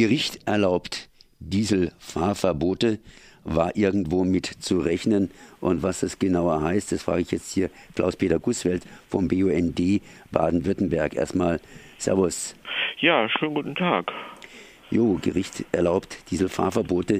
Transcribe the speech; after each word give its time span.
Gericht 0.00 0.48
erlaubt 0.48 1.10
Dieselfahrverbote 1.40 3.00
war 3.44 3.76
irgendwo 3.76 4.24
mit 4.24 4.46
zu 4.46 4.78
rechnen. 4.78 5.30
Und 5.60 5.82
was 5.82 6.00
das 6.00 6.18
genauer 6.18 6.62
heißt, 6.62 6.90
das 6.92 7.02
frage 7.02 7.20
ich 7.20 7.30
jetzt 7.30 7.52
hier 7.52 7.68
Klaus-Peter 7.94 8.38
Gusswelt 8.38 8.82
vom 9.10 9.28
BUND 9.28 10.00
Baden-Württemberg. 10.30 11.14
Erstmal 11.14 11.60
Servus. 11.98 12.54
Ja, 13.00 13.28
schönen 13.28 13.54
guten 13.54 13.74
Tag. 13.74 14.10
Jo, 14.90 15.18
Gericht 15.20 15.66
erlaubt 15.70 16.16
Dieselfahrverbote, 16.30 17.16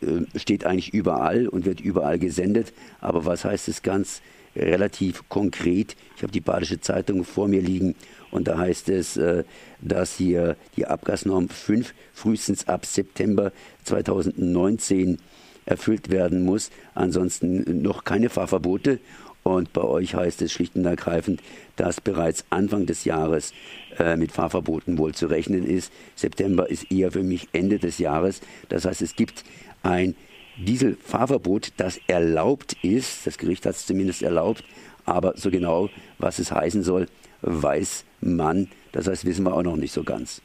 äh, 0.00 0.38
steht 0.38 0.66
eigentlich 0.66 0.92
überall 0.92 1.46
und 1.46 1.64
wird 1.64 1.80
überall 1.80 2.18
gesendet. 2.18 2.72
Aber 3.00 3.24
was 3.24 3.44
heißt 3.44 3.68
es 3.68 3.82
ganz 3.82 4.20
relativ 4.56 5.28
konkret? 5.28 5.96
Ich 6.16 6.22
habe 6.22 6.32
die 6.32 6.40
Badische 6.40 6.80
Zeitung 6.80 7.24
vor 7.24 7.48
mir 7.48 7.62
liegen 7.62 7.94
und 8.30 8.48
da 8.48 8.58
heißt 8.58 8.88
es, 8.88 9.16
äh, 9.16 9.44
dass 9.80 10.16
hier 10.16 10.56
die 10.76 10.86
Abgasnorm 10.86 11.48
5 11.48 11.94
frühestens 12.12 12.66
ab 12.68 12.86
September 12.86 13.52
2019 13.84 15.18
erfüllt 15.66 16.10
werden 16.10 16.44
muss. 16.44 16.70
Ansonsten 16.94 17.82
noch 17.82 18.04
keine 18.04 18.28
Fahrverbote. 18.28 19.00
Und 19.42 19.72
bei 19.72 19.82
euch 19.82 20.16
heißt 20.16 20.42
es 20.42 20.50
schlicht 20.50 20.74
und 20.74 20.84
ergreifend, 20.86 21.40
dass 21.76 22.00
bereits 22.00 22.44
Anfang 22.50 22.86
des 22.86 23.04
Jahres 23.04 23.52
äh, 23.96 24.16
mit 24.16 24.32
Fahrverboten 24.32 24.98
wohl 24.98 25.14
zu 25.14 25.26
rechnen 25.26 25.64
ist. 25.64 25.92
September 26.16 26.68
ist 26.68 26.90
eher 26.90 27.12
für 27.12 27.22
mich 27.22 27.48
Ende 27.52 27.78
des 27.78 27.98
Jahres. 27.98 28.40
Das 28.68 28.84
heißt, 28.86 29.02
es 29.02 29.14
gibt 29.14 29.44
ein 29.84 30.16
Dieselfahrverbot, 30.56 31.72
das 31.76 32.00
erlaubt 32.06 32.76
ist. 32.82 33.26
Das 33.26 33.38
Gericht 33.38 33.66
hat 33.66 33.74
es 33.74 33.86
zumindest 33.86 34.22
erlaubt. 34.22 34.64
Aber 35.04 35.36
so 35.36 35.50
genau, 35.50 35.88
was 36.18 36.38
es 36.38 36.50
heißen 36.50 36.82
soll, 36.82 37.06
weiß 37.42 38.04
man. 38.20 38.68
Das 38.92 39.06
heißt, 39.06 39.24
wissen 39.24 39.44
wir 39.44 39.54
auch 39.54 39.62
noch 39.62 39.76
nicht 39.76 39.92
so 39.92 40.02
ganz. 40.02 40.42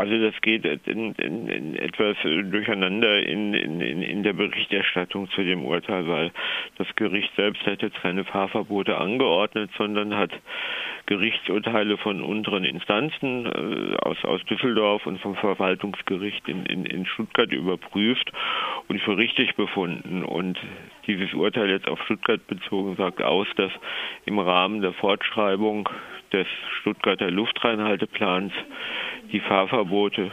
Also 0.00 0.18
das 0.18 0.40
geht 0.40 0.64
in, 0.64 1.12
in, 1.12 1.48
in 1.48 1.76
etwas 1.76 2.16
durcheinander 2.22 3.22
in, 3.22 3.52
in, 3.52 4.22
der 4.22 4.32
Berichterstattung 4.32 5.28
zu 5.32 5.42
dem 5.44 5.62
Urteil, 5.62 6.08
weil 6.08 6.30
das 6.78 6.86
Gericht 6.96 7.30
selbst 7.36 7.66
hat 7.66 7.82
jetzt 7.82 8.00
keine 8.00 8.24
Fahrverbote 8.24 8.96
angeordnet, 8.96 9.70
sondern 9.76 10.16
hat 10.16 10.30
Gerichtsurteile 11.04 11.98
von 11.98 12.22
unteren 12.22 12.64
Instanzen 12.64 13.44
äh, 13.44 13.96
aus, 13.96 14.24
aus 14.24 14.42
Düsseldorf 14.46 15.04
und 15.04 15.20
vom 15.20 15.36
Verwaltungsgericht 15.36 16.48
in, 16.48 17.04
Stuttgart 17.04 17.52
überprüft 17.52 18.32
und 18.88 19.02
für 19.02 19.18
richtig 19.18 19.54
befunden. 19.54 20.24
Und 20.24 20.58
dieses 21.08 21.34
Urteil 21.34 21.68
jetzt 21.68 21.88
auf 21.88 22.00
Stuttgart 22.04 22.46
bezogen 22.46 22.96
sagt 22.96 23.20
aus, 23.20 23.46
dass 23.56 23.72
im 24.24 24.38
Rahmen 24.38 24.80
der 24.80 24.94
Fortschreibung 24.94 25.90
des 26.32 26.46
Stuttgarter 26.80 27.30
Luftreinhalteplans 27.30 28.52
die 29.32 29.40
Fahrverbote 29.40 30.30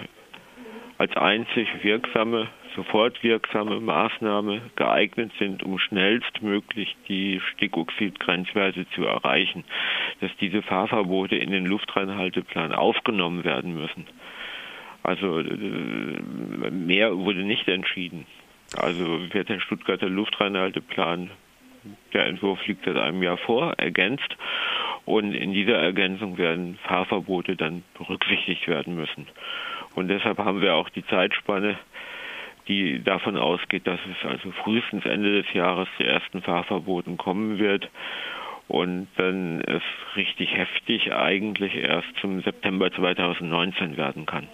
als 0.97 1.15
einzig 1.15 1.67
wirksame, 1.83 2.47
sofort 2.75 3.21
wirksame 3.23 3.79
Maßnahme 3.79 4.61
geeignet 4.75 5.31
sind, 5.37 5.63
um 5.63 5.77
schnellstmöglich 5.77 6.95
die 7.07 7.39
Stickoxidgrenzwerte 7.51 8.87
zu 8.91 9.05
erreichen, 9.05 9.63
dass 10.21 10.31
diese 10.37 10.61
Fahrverbote 10.61 11.35
in 11.35 11.51
den 11.51 11.65
Luftreinhalteplan 11.65 12.73
aufgenommen 12.73 13.43
werden 13.43 13.73
müssen. 13.75 14.07
Also 15.03 15.39
äh, 15.39 16.71
mehr 16.71 17.15
wurde 17.15 17.43
nicht 17.43 17.67
entschieden. 17.67 18.25
Also 18.75 19.33
wird 19.33 19.49
der 19.49 19.59
Stuttgarter 19.59 20.09
Luftreinhalteplan, 20.09 21.29
der 22.13 22.25
Entwurf 22.25 22.65
liegt 22.67 22.85
seit 22.85 22.97
einem 22.97 23.23
Jahr 23.23 23.37
vor, 23.37 23.73
ergänzt 23.77 24.35
und 25.07 25.33
in 25.33 25.53
dieser 25.53 25.77
Ergänzung 25.77 26.37
werden 26.37 26.77
Fahrverbote 26.83 27.55
dann 27.55 27.83
berücksichtigt 27.97 28.67
werden 28.67 28.93
müssen. 28.93 29.25
Und 29.95 30.09
deshalb 30.09 30.37
haben 30.37 30.59
wir 30.59 30.75
auch 30.75 30.89
die 30.89 31.05
Zeitspanne, 31.07 31.79
die 32.67 33.01
davon 33.01 33.37
ausgeht, 33.37 33.87
dass 33.87 34.01
es 34.01 34.29
also 34.29 34.51
frühestens 34.51 35.05
Ende 35.05 35.41
des 35.41 35.53
Jahres 35.53 35.87
zu 35.95 36.03
ersten 36.03 36.41
Fahrverboten 36.41 37.15
kommen 37.15 37.57
wird 37.57 37.89
und 38.67 39.07
dann 39.15 39.61
es 39.61 39.81
richtig 40.17 40.53
heftig 40.53 41.13
eigentlich 41.13 41.73
erst 41.75 42.09
zum 42.19 42.41
September 42.41 42.91
2019 42.91 43.95
werden 43.95 44.25
kann. 44.25 44.49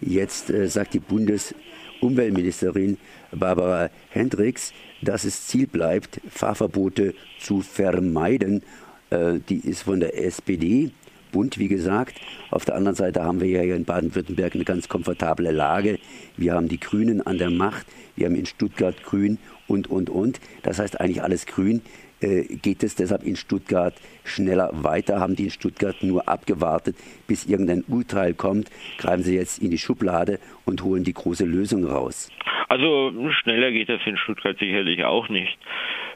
Jetzt 0.00 0.50
äh, 0.50 0.66
sagt 0.66 0.94
die 0.94 0.98
Bundesumweltministerin 1.00 2.98
Barbara 3.30 3.90
Hendricks, 4.10 4.74
dass 5.00 5.22
es 5.22 5.46
Ziel 5.46 5.68
bleibt, 5.68 6.20
Fahrverbote 6.28 7.14
zu 7.38 7.60
vermeiden 7.60 8.64
die 9.10 9.60
ist 9.68 9.82
von 9.82 10.00
der 10.00 10.22
SPD, 10.22 10.90
bunt 11.32 11.58
wie 11.58 11.68
gesagt. 11.68 12.20
Auf 12.50 12.64
der 12.64 12.74
anderen 12.74 12.96
Seite 12.96 13.22
haben 13.22 13.40
wir 13.40 13.48
ja 13.48 13.62
hier 13.62 13.76
in 13.76 13.84
Baden-Württemberg 13.84 14.54
eine 14.54 14.64
ganz 14.64 14.88
komfortable 14.88 15.50
Lage. 15.50 15.98
Wir 16.36 16.54
haben 16.54 16.68
die 16.68 16.80
Grünen 16.80 17.26
an 17.26 17.38
der 17.38 17.50
Macht, 17.50 17.86
wir 18.16 18.26
haben 18.26 18.34
in 18.34 18.46
Stuttgart 18.46 19.02
Grün 19.02 19.38
und, 19.66 19.88
und, 19.88 20.10
und. 20.10 20.40
Das 20.62 20.78
heißt 20.78 21.00
eigentlich 21.00 21.22
alles 21.22 21.46
Grün. 21.46 21.82
Äh, 22.20 22.56
geht 22.56 22.82
es 22.82 22.96
deshalb 22.96 23.22
in 23.22 23.36
Stuttgart 23.36 23.94
schneller 24.24 24.70
weiter? 24.72 25.20
Haben 25.20 25.36
die 25.36 25.44
in 25.44 25.50
Stuttgart 25.50 26.02
nur 26.02 26.28
abgewartet, 26.28 26.96
bis 27.28 27.46
irgendein 27.46 27.84
Urteil 27.86 28.34
kommt? 28.34 28.70
Greifen 28.98 29.22
sie 29.22 29.36
jetzt 29.36 29.62
in 29.62 29.70
die 29.70 29.78
Schublade 29.78 30.40
und 30.64 30.82
holen 30.82 31.04
die 31.04 31.14
große 31.14 31.44
Lösung 31.44 31.84
raus? 31.84 32.30
Also 32.68 33.12
schneller 33.30 33.70
geht 33.70 33.88
das 33.88 34.00
in 34.04 34.16
Stuttgart 34.16 34.58
sicherlich 34.58 35.04
auch 35.04 35.28
nicht 35.28 35.56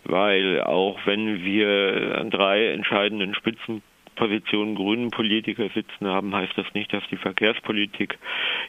weil 0.04 0.60
auch 0.62 0.98
wenn 1.04 1.44
wir 1.44 2.18
an 2.18 2.30
drei 2.30 2.68
entscheidenden 2.68 3.34
Spitzenpositionen 3.34 4.74
grünen 4.74 5.10
Politiker 5.10 5.68
sitzen 5.74 6.06
haben, 6.06 6.34
heißt 6.34 6.56
das 6.56 6.66
nicht, 6.74 6.92
dass 6.92 7.02
die 7.10 7.16
Verkehrspolitik 7.16 8.18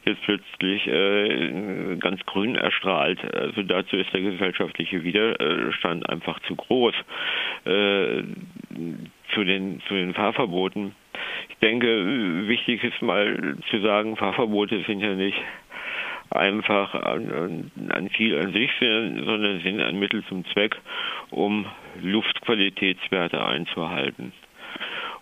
jetzt 0.06 0.22
plötzlich 0.24 0.88
äh, 0.88 1.96
ganz 1.98 2.24
grün 2.26 2.56
erstrahlt. 2.56 3.20
Also 3.34 3.64
dazu 3.64 3.98
ist 3.98 4.14
der 4.14 4.22
gesellschaftliche 4.22 5.04
Widerstand 5.04 6.10
einfach 6.10 6.40
zu 6.42 6.56
groß. 6.56 6.96
Äh, 7.66 8.24
zu 9.34 9.44
den, 9.44 9.82
zu 9.88 9.94
den 9.94 10.14
Fahrverboten. 10.14 10.96
Ich 11.50 11.58
denke, 11.58 12.48
wichtig 12.48 12.84
ist 12.84 13.02
mal 13.02 13.58
zu 13.70 13.80
sagen, 13.82 14.16
Fahrverbote 14.16 14.84
sind 14.86 15.00
ja 15.00 15.14
nicht 15.16 15.38
einfach 16.36 16.94
ein, 16.96 17.72
Ziel 18.16 18.38
an 18.40 18.54
sich, 18.54 18.72
sondern 18.80 19.62
sind 19.62 19.82
ein 19.82 20.00
Mittel 20.00 20.24
zum 20.26 20.46
Zweck, 20.54 20.76
um 21.30 21.66
Luftqualitätswerte 22.02 23.44
einzuhalten. 23.44 24.34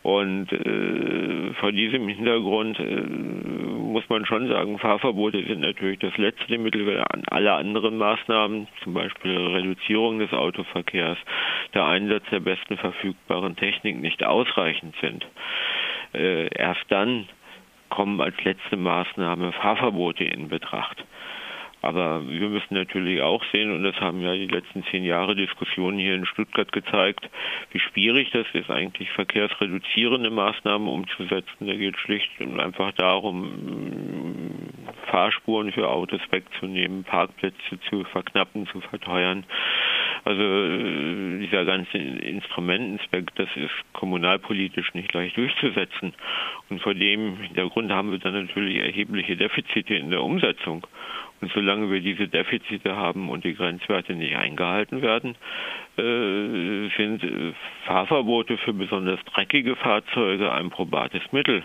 Und 0.04 0.52
äh, 0.52 1.54
vor 1.60 1.72
diesem 1.72 2.08
Hintergrund 2.08 2.80
äh, 2.80 3.02
muss 3.02 4.08
man 4.10 4.26
schon 4.26 4.48
sagen, 4.48 4.80
Fahrverbote 4.80 5.44
sind 5.46 5.60
natürlich 5.60 6.00
das 6.00 6.18
letzte 6.18 6.58
Mittel, 6.58 6.88
weil 6.88 7.04
alle 7.30 7.54
anderen 7.54 7.98
Maßnahmen, 7.98 8.68
zum 8.84 8.94
Beispiel 8.96 9.38
Reduzierung 9.38 10.18
des 10.18 10.34
Autoverkehrs, 10.34 11.20
der 11.76 11.86
Einsatz 11.86 12.24
der 12.32 12.40
besten 12.40 12.78
verfügbaren 12.78 13.56
Technik 13.56 14.02
nicht 14.02 14.24
ausreichend 14.24 14.96
sind. 15.02 15.26
Äh, 16.14 16.48
erst 16.56 16.86
dann 16.90 17.28
kommen 17.92 18.20
als 18.20 18.36
letzte 18.44 18.78
Maßnahme 18.78 19.52
Fahrverbote 19.52 20.24
in 20.24 20.50
Betracht. 20.50 21.06
Aber 21.84 22.28
wir 22.28 22.50
müssen 22.50 22.76
natürlich 22.76 23.22
auch 23.22 23.44
sehen, 23.52 23.72
und 23.72 23.84
das 23.84 23.96
haben 24.00 24.22
ja 24.22 24.34
die 24.34 24.48
letzten 24.48 24.84
zehn 24.92 25.04
Jahre 25.04 25.36
Diskussionen 25.36 25.98
hier 25.98 26.14
in 26.14 26.28
Stuttgart 26.28 26.72
gezeigt, 26.72 27.28
wie 27.72 27.80
schwierig 27.80 28.30
das 28.32 28.46
ist, 28.54 28.70
eigentlich 28.70 29.10
verkehrsreduzierende 29.12 30.30
Maßnahmen 30.30 30.88
umzusetzen. 30.88 31.68
Da 31.68 31.74
geht 31.74 31.98
schlicht 31.98 32.30
und 32.40 32.60
einfach 32.60 32.92
darum, 32.94 34.62
Fahrspuren 35.08 35.72
für 35.72 35.90
Autos 35.90 36.22
wegzunehmen, 36.30 37.04
Parkplätze 37.04 37.80
zu 37.90 38.04
verknappen, 38.06 38.68
zu 38.68 38.80
verteuern. 38.82 39.44
Also 40.24 40.42
äh, 40.42 41.40
dieser 41.40 41.66
ganze 41.66 41.98
Instrumentenspekt, 41.98 43.40
das 43.40 43.50
ist 43.56 43.72
kommunalpolitisch 43.94 44.94
nicht 44.94 45.14
leicht 45.14 45.36
durchzusetzen. 45.36 46.14
Und 46.70 46.82
vor 46.82 46.94
dem 46.94 47.38
Hintergrund 47.38 47.92
haben 47.92 48.12
wir 48.12 48.20
dann 48.20 48.34
natürlich 48.34 48.78
erhebliche 48.78 49.36
Defizite 49.36 49.96
in 49.96 50.12
der 50.12 50.22
Umsetzung. 50.22 50.86
Und 51.42 51.52
solange 51.54 51.90
wir 51.92 52.02
diese 52.02 52.28
Defizite 52.28 52.96
haben 52.96 53.30
und 53.30 53.44
die 53.44 53.56
Grenzwerte 53.56 54.14
nicht 54.14 54.36
eingehalten 54.36 55.02
werden, 55.02 55.36
äh, 55.98 56.90
sind 56.96 57.56
Fahrverbote 57.86 58.58
für 58.58 58.74
besonders 58.74 59.20
dreckige 59.34 59.76
Fahrzeuge 59.76 60.52
ein 60.52 60.70
probates 60.70 61.24
Mittel. 61.32 61.64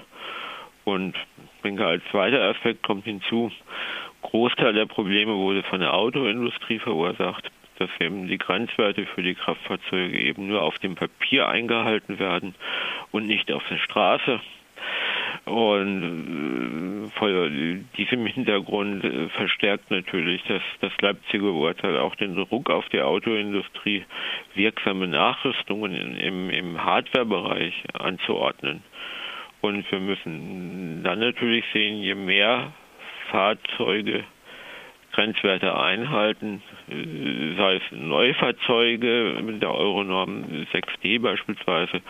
Und 0.84 1.14
ich 1.56 1.62
denke, 1.62 1.84
als 1.84 2.02
zweiter 2.10 2.42
Aspekt 2.42 2.84
kommt 2.84 3.04
hinzu, 3.04 3.50
Großteil 4.22 4.72
der 4.72 4.86
Probleme 4.86 5.34
wurde 5.34 5.62
von 5.64 5.80
der 5.80 5.94
Autoindustrie 5.94 6.78
verursacht, 6.78 7.50
dass 7.78 7.90
eben 8.00 8.26
die 8.26 8.38
Grenzwerte 8.38 9.06
für 9.06 9.22
die 9.22 9.34
Kraftfahrzeuge 9.34 10.18
eben 10.18 10.46
nur 10.46 10.62
auf 10.62 10.78
dem 10.78 10.94
Papier 10.94 11.48
eingehalten 11.48 12.18
werden 12.18 12.54
und 13.10 13.26
nicht 13.26 13.50
auf 13.52 13.62
der 13.68 13.78
Straße. 13.78 14.40
Und 15.44 17.06
äh, 17.06 17.18
vor 17.18 17.48
diesem 17.96 18.26
Hintergrund 18.26 19.04
äh, 19.04 19.28
verstärkt 19.30 19.90
natürlich 19.90 20.42
das, 20.48 20.62
das 20.80 20.92
Leipziger 21.00 21.52
Urteil 21.52 21.96
auch 21.98 22.14
den 22.16 22.34
Druck 22.34 22.68
auf 22.70 22.88
die 22.88 23.00
Autoindustrie, 23.00 24.04
wirksame 24.54 25.06
Nachrüstungen 25.06 26.16
im, 26.16 26.50
im 26.50 26.84
Hardwarebereich 26.84 27.84
anzuordnen. 27.94 28.82
Und 29.60 29.90
wir 29.90 30.00
müssen 30.00 31.02
dann 31.02 31.20
natürlich 31.20 31.64
sehen, 31.72 32.02
je 32.02 32.14
mehr 32.14 32.72
Fahrzeuge 33.30 34.24
Grenzwerte 35.16 35.74
einhalten, 35.74 36.62
äh, 36.88 37.56
sei 37.56 37.76
es 37.76 37.82
Neufahrzeuge 37.90 39.40
mit 39.42 39.62
der 39.62 39.74
Euronorm 39.74 40.44
6D 40.72 41.22
beispielsweise 41.22 42.02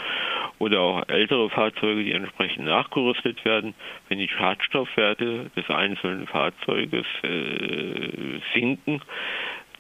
oder 0.59 0.81
auch 0.81 1.09
ältere 1.09 1.49
Fahrzeuge, 1.51 2.03
die 2.03 2.13
entsprechend 2.13 2.67
nachgerüstet 2.67 3.45
werden. 3.45 3.75
Wenn 4.09 4.19
die 4.19 4.29
Schadstoffwerte 4.29 5.51
des 5.57 5.71
einzelnen 5.71 6.27
Fahrzeuges 6.27 7.07
äh, 7.23 8.41
sinken, 8.55 9.01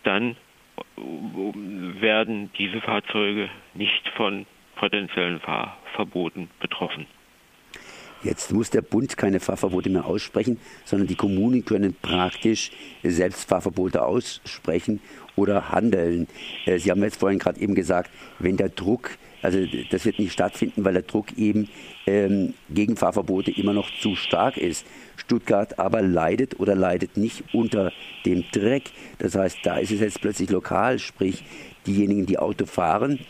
dann 0.04 0.36
werden 0.96 2.52
diese 2.58 2.80
Fahrzeuge 2.80 3.48
nicht 3.74 4.08
von 4.10 4.46
potenziellen 4.76 5.40
Fahrverboten 5.40 6.48
betroffen. 6.60 7.06
Jetzt 8.26 8.52
muss 8.52 8.70
der 8.70 8.82
Bund 8.82 9.16
keine 9.16 9.38
Fahrverbote 9.38 9.88
mehr 9.88 10.04
aussprechen, 10.04 10.58
sondern 10.84 11.06
die 11.06 11.14
Kommunen 11.14 11.64
können 11.64 11.94
praktisch 12.02 12.72
selbst 13.04 13.48
Fahrverbote 13.48 14.04
aussprechen 14.04 14.98
oder 15.36 15.70
handeln. 15.70 16.26
Äh, 16.64 16.80
Sie 16.80 16.90
haben 16.90 17.04
jetzt 17.04 17.20
vorhin 17.20 17.38
gerade 17.38 17.60
eben 17.60 17.76
gesagt, 17.76 18.10
wenn 18.40 18.56
der 18.56 18.70
Druck, 18.70 19.10
also 19.42 19.60
das 19.92 20.04
wird 20.06 20.18
nicht 20.18 20.32
stattfinden, 20.32 20.84
weil 20.84 20.94
der 20.94 21.02
Druck 21.02 21.38
eben 21.38 21.68
ähm, 22.08 22.54
gegen 22.68 22.96
Fahrverbote 22.96 23.52
immer 23.52 23.72
noch 23.72 23.88
zu 24.00 24.16
stark 24.16 24.56
ist. 24.56 24.84
Stuttgart 25.16 25.78
aber 25.78 26.02
leidet 26.02 26.58
oder 26.58 26.74
leidet 26.74 27.16
nicht 27.16 27.44
unter 27.54 27.92
dem 28.24 28.42
Dreck. 28.50 28.90
Das 29.20 29.36
heißt, 29.36 29.58
da 29.62 29.76
ist 29.76 29.92
es 29.92 30.00
jetzt 30.00 30.20
plötzlich 30.20 30.50
lokal, 30.50 30.98
sprich 30.98 31.44
diejenigen, 31.86 32.26
die 32.26 32.40
Auto 32.40 32.66
fahren, 32.66 33.20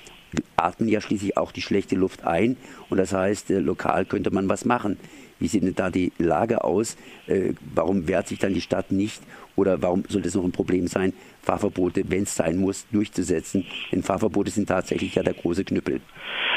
atmen 0.57 0.89
ja 0.89 1.01
schließlich 1.01 1.37
auch 1.37 1.53
die 1.53 1.63
schlechte 1.63 1.97
Luft 1.97 2.25
ein 2.25 2.57
und 2.91 2.99
das 2.99 3.13
heißt, 3.13 3.51
äh, 3.51 3.59
lokal 3.59 4.05
könnte 4.05 4.31
man 4.31 4.49
was 4.49 4.65
machen. 4.65 4.99
Wie 5.39 5.49
sieht 5.49 5.63
denn 5.63 5.75
da 5.75 5.91
die 5.91 6.13
Lage 6.19 6.65
aus? 6.65 6.97
Äh, 7.27 7.53
warum 7.75 8.09
wehrt 8.09 8.29
sich 8.29 8.39
dann 8.39 8.55
die 8.55 8.61
Stadt 8.61 8.91
nicht 8.91 9.23
oder 9.55 9.83
warum 9.83 10.05
soll 10.09 10.23
das 10.23 10.35
noch 10.35 10.45
ein 10.45 10.53
Problem 10.53 10.87
sein, 10.87 11.13
Fahrverbote, 11.43 12.05
wenn 12.09 12.23
es 12.23 12.35
sein 12.35 12.57
muss, 12.57 12.87
durchzusetzen? 12.91 13.65
Denn 13.93 14.03
Fahrverbote 14.03 14.51
sind 14.51 14.69
tatsächlich 14.69 15.15
ja 15.15 15.23
der 15.23 15.35
große 15.35 15.65
Knüppel. 15.65 16.01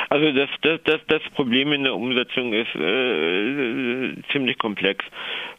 Also 0.09 0.31
das, 0.31 0.49
das, 0.61 0.79
das, 0.85 0.99
das 1.07 1.21
Problem 1.35 1.71
in 1.71 1.83
der 1.83 1.93
Umsetzung 1.93 2.51
ist 2.53 2.73
äh, 2.75 4.15
ziemlich 4.31 4.57
komplex, 4.57 5.05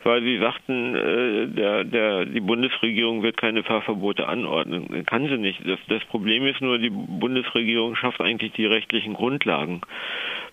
weil 0.03 0.23
Sie 0.23 0.39
sagten, 0.39 0.97
äh, 0.97 1.47
der, 1.47 1.85
der, 1.85 2.25
die 2.27 2.41
Bundesregierung 2.41 3.23
wird 3.23 3.37
keine 3.37 3.63
Fahrverbote 3.63 4.27
anordnen. 4.27 5.07
Kann 5.07 5.29
sie 5.29 5.39
nicht. 5.39 5.61
Das, 5.65 5.79
das 5.89 6.05
Problem 6.07 6.47
ist 6.47 6.61
nur, 6.61 6.79
die 6.79 6.91
Bundesregierung 6.91 7.95
schafft 7.95 8.21
eigentlich 8.21 8.53
die 8.53 8.67
rechtlichen 8.67 9.15
Grundlagen, 9.15 9.83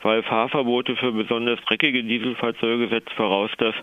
weil 0.04 0.22
Fahrverbote 0.22 0.96
für 0.96 1.12
besonders 1.12 1.60
dreckige 1.62 2.04
Dieselfahrzeuge 2.04 2.90
setzt 2.90 3.12
voraus, 3.14 3.50
dass 3.58 3.74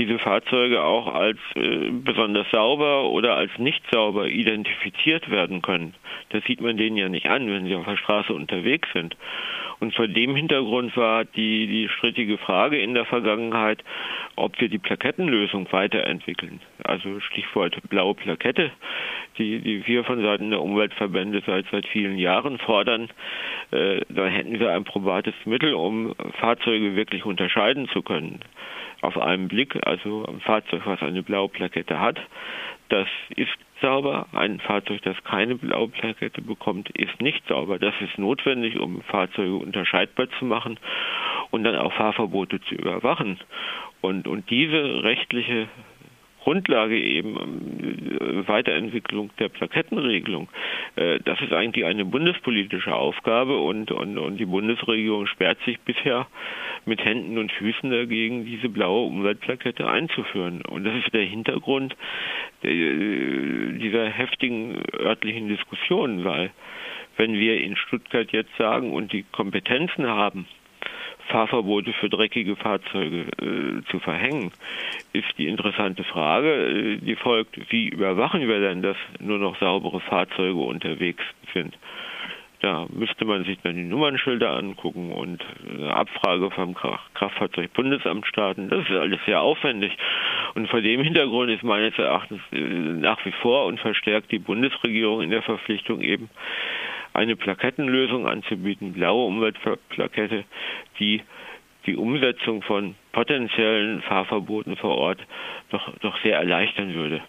diese 0.00 0.18
Fahrzeuge 0.18 0.82
auch 0.82 1.14
als 1.14 1.38
äh, 1.56 1.90
besonders 1.90 2.50
sauber 2.50 3.10
oder 3.10 3.36
als 3.36 3.50
nicht 3.58 3.82
sauber 3.92 4.26
identifiziert 4.26 5.30
werden 5.30 5.60
können. 5.60 5.92
Das 6.30 6.42
sieht 6.44 6.62
man 6.62 6.78
denen 6.78 6.96
ja 6.96 7.10
nicht 7.10 7.26
an, 7.26 7.46
wenn 7.50 7.66
sie 7.66 7.74
auf 7.74 7.84
der 7.84 7.98
Straße 7.98 8.32
unterwegs 8.32 8.88
sind. 8.94 9.14
Und 9.78 9.94
vor 9.94 10.08
dem 10.08 10.34
Hintergrund 10.34 10.96
war 10.96 11.24
die, 11.24 11.66
die 11.66 11.88
strittige 11.88 12.38
Frage 12.38 12.78
in 12.78 12.94
der 12.94 13.04
Vergangenheit, 13.04 13.84
ob 14.36 14.58
wir 14.58 14.68
die 14.68 14.78
Plakettenlösung 14.78 15.70
weiterentwickeln. 15.70 16.60
Also 16.82 17.20
Stichwort 17.20 17.76
blaue 17.90 18.14
Plakette, 18.14 18.70
die, 19.36 19.60
die 19.60 19.86
wir 19.86 20.04
von 20.04 20.22
Seiten 20.22 20.50
der 20.50 20.62
Umweltverbände 20.62 21.42
seit, 21.46 21.66
seit 21.70 21.86
vielen 21.86 22.18
Jahren 22.18 22.58
fordern. 22.58 23.08
Äh, 23.70 24.00
da 24.08 24.26
hätten 24.26 24.58
wir 24.58 24.72
ein 24.72 24.84
probates 24.84 25.34
Mittel, 25.44 25.74
um 25.74 26.14
Fahrzeuge 26.38 26.96
wirklich 26.96 27.26
unterscheiden 27.26 27.88
zu 27.88 28.00
können 28.00 28.40
auf 29.00 29.18
einen 29.18 29.48
Blick, 29.48 29.78
also 29.86 30.26
ein 30.26 30.40
Fahrzeug, 30.40 30.82
was 30.84 31.00
eine 31.02 31.22
blaue 31.22 31.48
Plakette 31.48 31.98
hat, 32.00 32.20
das 32.90 33.08
ist 33.36 33.56
sauber. 33.80 34.26
Ein 34.32 34.60
Fahrzeug, 34.60 35.00
das 35.02 35.16
keine 35.24 35.54
blaue 35.54 35.88
Plakette 35.88 36.42
bekommt, 36.42 36.90
ist 36.90 37.20
nicht 37.20 37.46
sauber. 37.46 37.78
Das 37.78 37.94
ist 38.00 38.18
notwendig, 38.18 38.78
um 38.78 39.00
Fahrzeuge 39.02 39.56
unterscheidbar 39.56 40.28
zu 40.38 40.44
machen 40.44 40.78
und 41.50 41.64
dann 41.64 41.76
auch 41.76 41.92
Fahrverbote 41.92 42.60
zu 42.62 42.74
überwachen. 42.74 43.38
Und, 44.00 44.26
und 44.26 44.50
diese 44.50 45.02
rechtliche 45.04 45.68
Grundlage 46.42 46.98
eben 46.98 47.36
äh, 47.36 48.48
Weiterentwicklung 48.48 49.30
der 49.38 49.48
Plakettenregelung. 49.48 50.48
Äh, 50.96 51.20
das 51.24 51.40
ist 51.40 51.52
eigentlich 51.52 51.84
eine 51.84 52.04
bundespolitische 52.04 52.94
Aufgabe 52.94 53.58
und, 53.58 53.90
und, 53.90 54.18
und 54.18 54.36
die 54.38 54.46
Bundesregierung 54.46 55.26
sperrt 55.26 55.58
sich 55.64 55.78
bisher 55.80 56.26
mit 56.86 57.04
Händen 57.04 57.38
und 57.38 57.52
Füßen 57.52 57.90
dagegen, 57.90 58.44
diese 58.44 58.68
blaue 58.68 59.06
Umweltplakette 59.06 59.88
einzuführen. 59.88 60.62
Und 60.62 60.84
das 60.84 60.94
ist 61.04 61.12
der 61.12 61.24
Hintergrund 61.24 61.96
äh, 62.62 63.72
dieser 63.78 64.08
heftigen 64.08 64.82
örtlichen 64.98 65.48
Diskussionen, 65.48 66.24
weil 66.24 66.50
wenn 67.16 67.34
wir 67.34 67.60
in 67.60 67.76
Stuttgart 67.76 68.32
jetzt 68.32 68.56
sagen 68.56 68.92
und 68.92 69.12
die 69.12 69.24
Kompetenzen 69.30 70.06
haben, 70.06 70.46
Fahrverbote 71.30 71.92
für 71.94 72.08
dreckige 72.08 72.56
Fahrzeuge 72.56 73.26
äh, 73.40 73.82
zu 73.90 73.98
verhängen, 74.00 74.52
ist 75.12 75.28
die 75.38 75.48
interessante 75.48 76.04
Frage, 76.04 76.48
äh, 76.48 76.96
die 76.98 77.16
folgt, 77.16 77.58
wie 77.70 77.88
überwachen 77.88 78.46
wir 78.46 78.60
denn, 78.60 78.82
dass 78.82 78.96
nur 79.18 79.38
noch 79.38 79.58
saubere 79.58 80.00
Fahrzeuge 80.00 80.60
unterwegs 80.60 81.24
sind? 81.54 81.76
Da 82.60 82.86
müsste 82.92 83.24
man 83.24 83.44
sich 83.44 83.58
dann 83.62 83.74
die 83.74 83.84
Nummernschilder 83.84 84.50
angucken 84.50 85.12
und 85.12 85.42
eine 85.66 85.94
Abfrage 85.94 86.50
vom 86.50 86.74
Kraftfahrzeugbundesamt 86.74 88.26
starten. 88.26 88.68
Das 88.68 88.86
ist 88.86 88.90
alles 88.90 89.18
sehr 89.24 89.40
aufwendig. 89.40 89.96
Und 90.54 90.68
vor 90.68 90.82
dem 90.82 91.02
Hintergrund 91.02 91.50
ist 91.50 91.62
meines 91.62 91.96
Erachtens 91.98 92.40
äh, 92.52 92.58
nach 92.58 93.24
wie 93.24 93.32
vor 93.32 93.64
und 93.64 93.80
verstärkt 93.80 94.30
die 94.30 94.38
Bundesregierung 94.38 95.22
in 95.22 95.30
der 95.30 95.42
Verpflichtung 95.42 96.02
eben 96.02 96.28
eine 97.12 97.36
Plakettenlösung 97.36 98.26
anzubieten, 98.26 98.92
blaue 98.92 99.26
Umweltplakette, 99.26 100.44
die 100.98 101.22
die 101.86 101.96
Umsetzung 101.96 102.62
von 102.62 102.94
potenziellen 103.12 104.02
Fahrverboten 104.02 104.76
vor 104.76 104.96
Ort 104.96 105.20
doch, 105.70 105.92
doch 106.00 106.20
sehr 106.22 106.36
erleichtern 106.36 106.94
würde. 106.94 107.22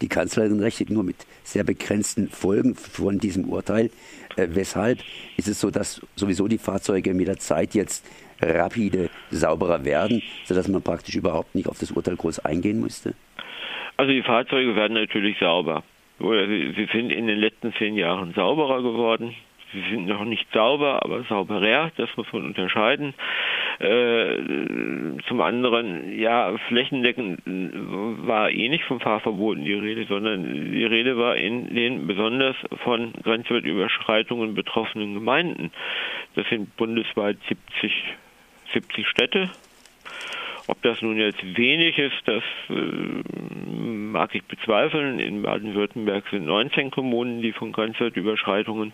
Die 0.00 0.08
Kanzlerin 0.08 0.60
rechnet 0.60 0.90
nur 0.90 1.04
mit 1.04 1.16
sehr 1.42 1.64
begrenzten 1.64 2.28
Folgen 2.28 2.74
von 2.74 3.18
diesem 3.18 3.48
Urteil. 3.48 3.90
Äh, 4.36 4.48
weshalb 4.50 4.98
ist 5.36 5.48
es 5.48 5.60
so, 5.60 5.70
dass 5.70 6.00
sowieso 6.14 6.48
die 6.48 6.58
Fahrzeuge 6.58 7.14
mit 7.14 7.28
der 7.28 7.38
Zeit 7.38 7.74
jetzt 7.74 8.06
rapide 8.40 9.10
sauberer 9.30 9.84
werden, 9.84 10.22
sodass 10.44 10.68
man 10.68 10.82
praktisch 10.82 11.16
überhaupt 11.16 11.54
nicht 11.54 11.68
auf 11.68 11.78
das 11.78 11.90
Urteil 11.90 12.16
groß 12.16 12.40
eingehen 12.40 12.80
müsste? 12.80 13.14
Also 13.96 14.12
die 14.12 14.22
Fahrzeuge 14.22 14.76
werden 14.76 14.94
natürlich 14.94 15.38
sauber. 15.38 15.82
Sie 16.18 16.88
sind 16.92 17.10
in 17.10 17.26
den 17.26 17.38
letzten 17.38 17.72
zehn 17.74 17.96
Jahren 17.96 18.32
sauberer 18.34 18.82
geworden. 18.82 19.34
Sie 19.72 19.82
sind 19.90 20.06
noch 20.06 20.24
nicht 20.24 20.50
sauber, 20.52 21.02
aber 21.02 21.24
sauberer, 21.24 21.90
das 21.96 22.08
muss 22.16 22.32
man 22.32 22.46
unterscheiden. 22.46 23.12
Äh, 23.78 24.38
zum 25.28 25.40
anderen, 25.42 26.18
ja, 26.18 26.56
flächendeckend 26.68 27.42
war 27.44 28.50
eh 28.50 28.68
nicht 28.70 28.84
vom 28.84 28.98
Fahrverboten 28.98 29.64
die 29.64 29.74
Rede, 29.74 30.06
sondern 30.06 30.72
die 30.72 30.84
Rede 30.84 31.18
war 31.18 31.36
in 31.36 31.74
den 31.74 32.06
besonders 32.06 32.56
von 32.82 33.12
Grenzwertüberschreitungen 33.22 34.54
betroffenen 34.54 35.14
Gemeinden. 35.14 35.70
Das 36.34 36.48
sind 36.48 36.74
bundesweit 36.76 37.36
70, 37.48 37.92
70 38.72 39.06
Städte, 39.06 39.50
ob 40.68 40.80
das 40.82 41.00
nun 41.02 41.16
jetzt 41.16 41.42
wenig 41.56 41.98
ist, 41.98 42.16
das 42.26 42.42
äh, 42.68 42.72
mag 42.72 44.34
ich 44.34 44.44
bezweifeln. 44.44 45.18
In 45.18 45.42
Baden-Württemberg 45.42 46.24
sind 46.30 46.44
19 46.44 46.90
Kommunen, 46.90 47.40
die 47.40 47.52
von 47.52 47.72
Grenzwertüberschreitungen 47.72 48.92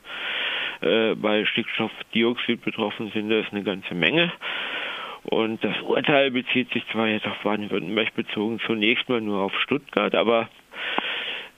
äh, 0.81 1.15
bei 1.17 1.45
Stickstoffdioxid 1.45 2.63
betroffen 2.63 3.11
sind. 3.13 3.29
Das 3.29 3.45
ist 3.45 3.53
eine 3.53 3.65
ganze 3.65 3.95
Menge. 3.95 4.33
Und 5.25 5.65
das 5.65 5.81
Urteil 5.83 6.31
bezieht 6.31 6.73
sich 6.73 6.87
zwar 6.93 7.09
jetzt 7.09 7.27
auf 7.27 7.39
Baden-Württemberg 7.43 8.15
bezogen 8.15 8.61
zunächst 8.67 9.09
mal 9.09 9.21
nur 9.21 9.41
auf 9.41 9.59
Stuttgart, 9.61 10.15
aber 10.15 10.49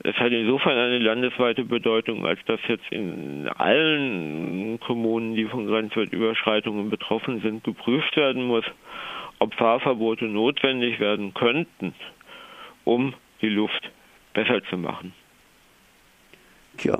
es 0.02 0.14
hat 0.16 0.32
insofern 0.32 0.78
eine 0.78 0.99
landesweite 0.99 1.64
Bedeutung, 1.64 2.25
als 2.25 2.38
dass 2.46 2.61
jetzt 2.68 2.90
in 2.90 3.49
allen 3.49 4.78
Kommunen, 4.80 5.35
die 5.35 5.46
von 5.46 5.66
Grenzwertüberschreitungen 5.66 6.88
betroffen 6.90 7.40
sind, 7.40 7.64
geprüft 7.64 8.16
werden 8.16 8.44
muss, 8.44 8.64
ob 9.38 9.55
Fahrverbote 9.55 10.26
notwendig 10.26 11.00
werden 11.00 11.35
könnten, 11.35 11.95
um 12.85 13.14
die 13.43 13.49
Luft 13.49 13.90
besser 14.33 14.62
zu 14.71 14.76
machen. 14.76 15.12
Tja, 16.78 16.99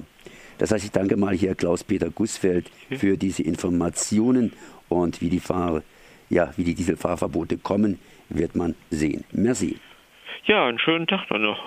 das 0.59 0.71
heißt, 0.71 0.85
ich 0.85 0.93
danke 0.93 1.16
mal 1.16 1.35
hier 1.35 1.55
Klaus-Peter 1.55 2.11
Gussfeld 2.11 2.71
für 2.90 3.16
diese 3.16 3.43
Informationen 3.43 4.52
und 4.88 5.21
wie 5.21 5.28
die 5.28 5.40
Fahr 5.40 5.83
ja, 6.28 6.52
wie 6.57 6.64
die 6.64 6.75
Dieselfahrverbote 6.75 7.59
kommen, 7.59 7.99
wird 8.28 8.57
man 8.57 8.75
sehen. 8.90 9.25
Merci. 9.33 9.78
Ja, 10.47 10.66
einen 10.66 10.78
schönen 10.78 11.07
Tag 11.07 11.26
dann 11.28 11.43
noch. 11.43 11.59